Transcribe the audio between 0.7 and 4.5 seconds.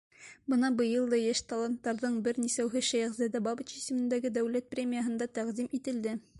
быйыл да йәш таланттарҙың бер нисәүһе Шәйехзада Бабич исемендәге